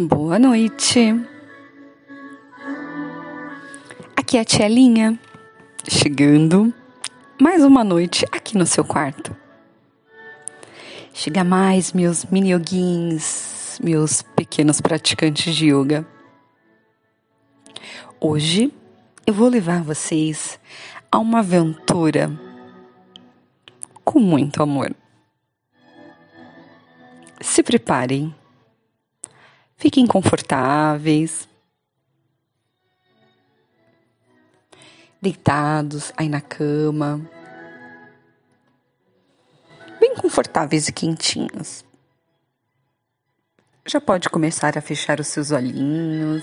[0.00, 1.12] Boa noite.
[4.16, 5.18] Aqui é a Tia Linha,
[5.88, 6.72] chegando
[7.36, 9.36] mais uma noite aqui no seu quarto.
[11.12, 16.06] Chega mais, meus mini yoguins, meus pequenos praticantes de yoga.
[18.20, 18.72] Hoje
[19.26, 20.60] eu vou levar vocês
[21.10, 22.30] a uma aventura
[24.04, 24.94] com muito amor.
[27.40, 28.32] Se preparem
[29.78, 31.48] Fiquem confortáveis.
[35.22, 37.24] Deitados aí na cama.
[40.00, 41.84] Bem confortáveis e quentinhos.
[43.86, 46.42] Já pode começar a fechar os seus olhinhos.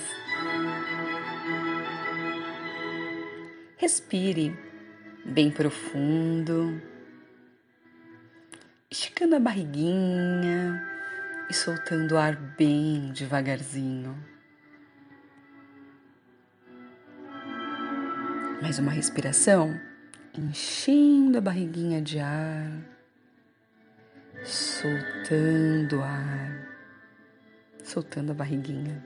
[3.75, 4.57] Respire
[5.25, 6.81] bem profundo,
[8.89, 10.94] esticando a barriguinha
[11.49, 14.15] e soltando o ar bem devagarzinho.
[18.61, 19.79] Mais uma respiração,
[20.35, 22.71] enchendo a barriguinha de ar,
[24.43, 26.67] soltando o ar,
[27.83, 29.05] soltando a barriguinha.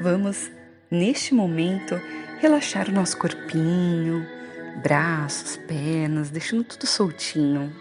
[0.00, 0.50] Vamos,
[0.90, 1.94] neste momento,
[2.40, 4.26] relaxar o nosso corpinho,
[4.82, 7.72] braços, pernas, deixando tudo soltinho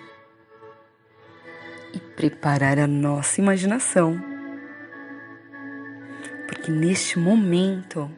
[1.93, 4.21] e preparar a nossa imaginação.
[6.47, 8.11] Porque neste momento,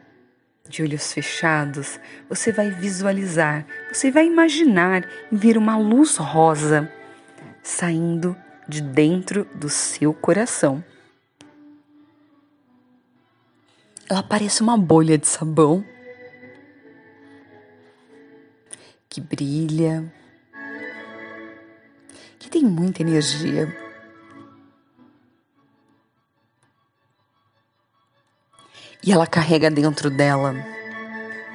[0.68, 6.90] de olhos fechados, você vai visualizar, você vai imaginar ver uma luz rosa
[7.62, 8.36] saindo
[8.68, 10.82] de dentro do seu coração.
[14.08, 15.84] Ela parece uma bolha de sabão
[19.08, 20.12] que brilha
[22.44, 23.74] que tem muita energia.
[29.02, 30.54] E ela carrega dentro dela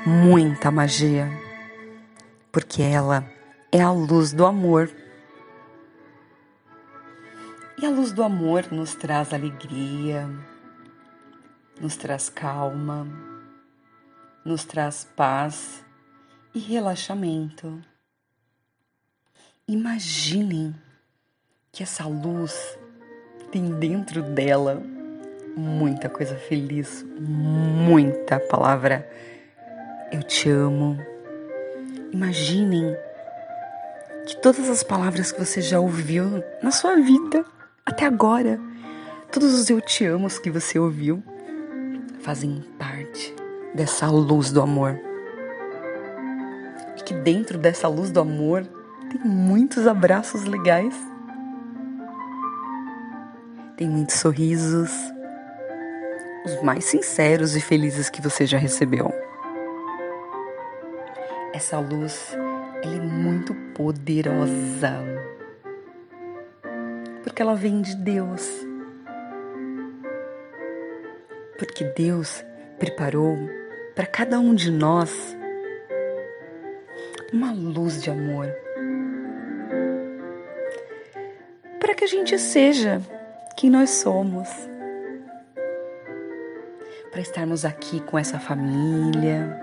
[0.04, 1.30] muita magia,
[2.52, 3.24] porque ela
[3.72, 4.90] é a luz do amor.
[7.80, 10.28] E a luz do amor nos traz alegria,
[11.80, 13.08] nos traz calma,
[14.44, 15.86] nos traz paz
[16.54, 17.80] e relaxamento.
[19.70, 20.74] Imaginem
[21.72, 22.76] que essa luz
[23.52, 24.82] tem dentro dela
[25.56, 29.08] muita coisa feliz, muita palavra
[30.12, 30.98] eu te amo.
[32.12, 32.98] Imaginem
[34.26, 37.46] que todas as palavras que você já ouviu na sua vida
[37.86, 38.60] até agora,
[39.32, 41.24] todos os eu te amos que você ouviu,
[42.22, 43.36] fazem parte
[43.76, 45.00] dessa luz do amor.
[46.98, 48.68] E que dentro dessa luz do amor
[49.10, 50.96] tem muitos abraços legais.
[53.76, 54.92] Tem muitos sorrisos.
[56.46, 59.12] Os mais sinceros e felizes que você já recebeu.
[61.54, 62.38] Essa luz,
[62.84, 65.04] ela é muito poderosa.
[67.24, 68.48] Porque ela vem de Deus.
[71.58, 72.46] Porque Deus
[72.78, 73.38] preparou
[73.96, 75.36] para cada um de nós
[77.34, 78.48] uma luz de amor
[81.80, 83.02] para que a gente seja
[83.56, 84.48] quem nós somos.
[87.12, 89.60] Para estarmos aqui com essa família.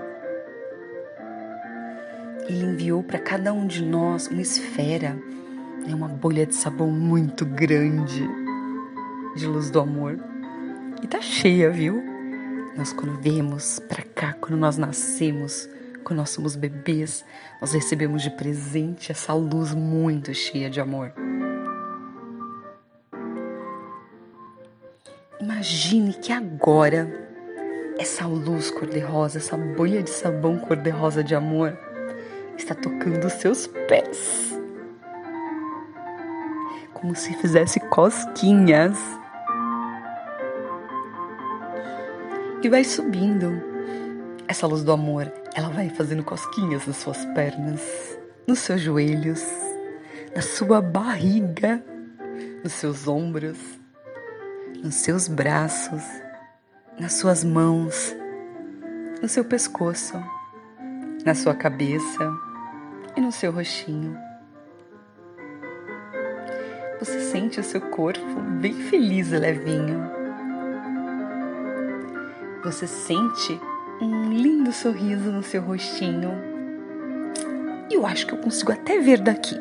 [2.48, 5.16] Ele enviou para cada um de nós uma esfera,
[5.86, 8.26] né, uma bolha de sabão muito grande
[9.36, 10.18] de luz do amor.
[11.02, 12.02] E tá cheia, viu?
[12.76, 15.68] Nós quando vemos para cá, quando nós nascemos,
[16.04, 17.24] quando nós somos bebês,
[17.60, 21.25] nós recebemos de presente essa luz muito cheia de amor.
[25.38, 27.06] Imagine que agora
[27.98, 31.76] essa luz cor-de-rosa, essa bolha de sabão cor-de-rosa de amor
[32.56, 34.58] está tocando os seus pés.
[36.94, 38.98] Como se fizesse cosquinhas.
[42.62, 43.62] E vai subindo.
[44.48, 49.44] Essa luz do amor, ela vai fazendo cosquinhas nas suas pernas, nos seus joelhos,
[50.34, 51.84] na sua barriga,
[52.64, 53.58] nos seus ombros
[54.86, 56.00] nos seus braços,
[56.96, 58.14] nas suas mãos,
[59.20, 60.14] no seu pescoço,
[61.24, 62.32] na sua cabeça
[63.16, 64.16] e no seu rostinho.
[67.00, 70.08] Você sente o seu corpo bem feliz e levinho.
[72.62, 73.60] Você sente
[74.00, 76.30] um lindo sorriso no seu rostinho.
[77.90, 79.58] E eu acho que eu consigo até ver daqui.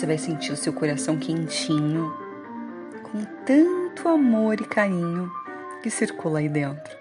[0.00, 2.10] Você vai sentir o seu coração quentinho,
[3.02, 5.30] com tanto amor e carinho
[5.82, 6.96] que circula aí dentro.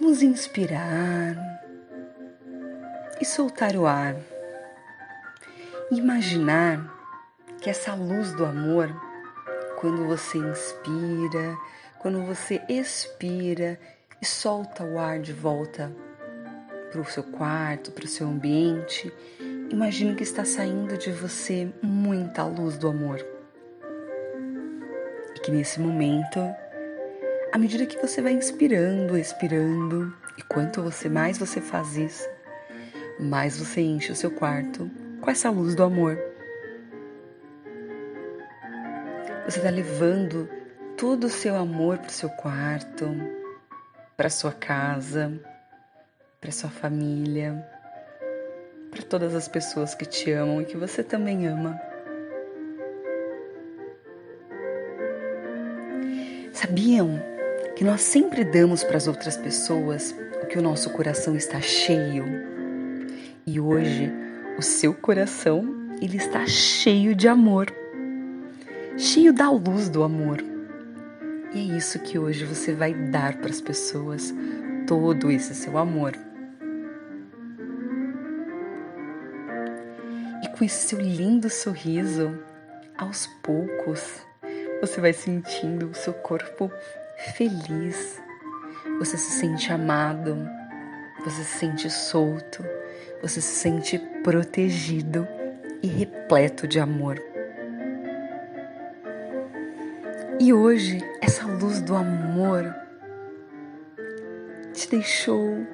[0.00, 1.36] Vamos inspirar
[3.20, 4.16] e soltar o ar.
[5.90, 6.90] Imaginar
[7.60, 8.88] que essa luz do amor,
[9.76, 11.54] quando você inspira,
[11.98, 13.78] quando você expira
[14.20, 15.90] e solta o ar de volta
[16.90, 19.12] para o seu quarto, para o seu ambiente,
[19.70, 23.24] imagine que está saindo de você muita luz do amor.
[25.34, 26.40] E que nesse momento,
[27.52, 32.28] à medida que você vai inspirando, expirando, e quanto você mais você faz isso,
[33.18, 34.90] mais você enche o seu quarto
[35.20, 36.18] com essa luz do amor.
[39.44, 40.48] Você está levando
[40.96, 43.06] todo o seu amor para o seu quarto,
[44.20, 45.32] para sua casa,
[46.42, 47.66] para sua família,
[48.90, 51.80] para todas as pessoas que te amam e que você também ama.
[56.52, 57.18] Sabiam
[57.74, 62.26] que nós sempre damos para as outras pessoas o que o nosso coração está cheio?
[63.46, 64.12] E hoje
[64.58, 65.64] o seu coração
[66.02, 67.74] ele está cheio de amor,
[68.98, 70.49] cheio da luz do amor.
[71.52, 74.32] E é isso que hoje você vai dar para as pessoas,
[74.86, 76.12] todo esse seu amor.
[80.44, 82.38] E com esse seu lindo sorriso,
[82.96, 84.24] aos poucos,
[84.80, 86.70] você vai sentindo o seu corpo
[87.34, 88.20] feliz.
[88.98, 90.36] Você se sente amado,
[91.24, 92.64] você se sente solto,
[93.20, 95.26] você se sente protegido
[95.82, 97.29] e repleto de amor.
[100.42, 102.74] E hoje, essa luz do amor
[104.72, 105.66] te deixou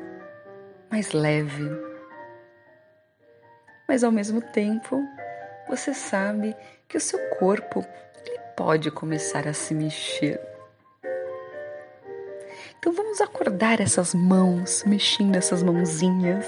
[0.90, 1.70] mais leve.
[3.86, 5.00] Mas ao mesmo tempo,
[5.68, 6.52] você sabe
[6.88, 7.86] que o seu corpo
[8.26, 10.40] ele pode começar a se mexer.
[12.80, 16.44] Então vamos acordar essas mãos, mexendo essas mãozinhas,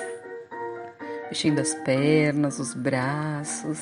[1.29, 3.79] mexendo as pernas, os braços,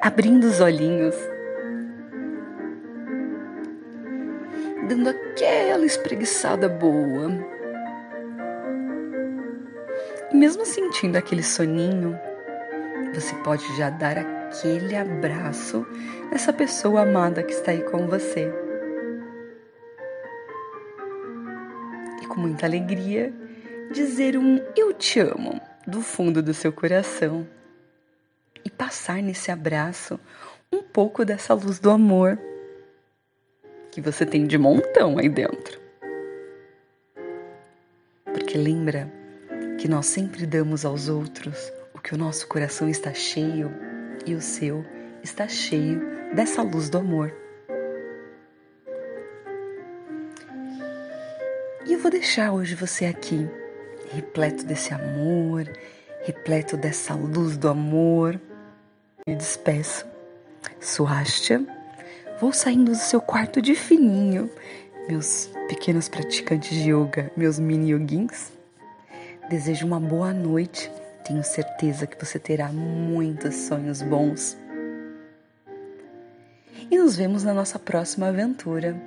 [0.00, 1.16] abrindo os olhinhos
[4.86, 7.30] dando aquela espreguiçada boa.
[10.30, 12.18] E mesmo sentindo aquele soninho,
[13.14, 15.86] você pode já dar aquele abraço
[16.30, 18.52] nessa pessoa amada que está aí com você.
[22.22, 23.32] E com muita alegria,
[23.92, 27.46] dizer um eu te amo do fundo do seu coração
[28.64, 30.18] e passar nesse abraço
[30.72, 32.38] um pouco dessa luz do amor
[33.92, 35.78] que você tem de montão aí dentro.
[38.24, 39.12] Porque lembra
[39.78, 43.70] que nós sempre damos aos outros o que o nosso coração está cheio
[44.24, 44.84] e o seu
[45.22, 46.00] está cheio
[46.34, 47.34] dessa luz do amor.
[51.86, 53.46] E eu vou deixar hoje você aqui,
[54.10, 55.70] repleto desse amor,
[56.22, 58.40] repleto dessa luz do amor.
[59.26, 60.06] Me despeço.
[60.80, 61.81] Suástia
[62.42, 64.50] Vou saindo do seu quarto de fininho,
[65.08, 68.50] meus pequenos praticantes de yoga, meus mini yoguins.
[69.48, 70.90] Desejo uma boa noite.
[71.24, 74.58] Tenho certeza que você terá muitos sonhos bons.
[76.90, 79.00] E nos vemos na nossa próxima aventura.